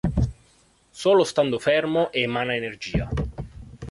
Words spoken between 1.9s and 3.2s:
emana energia.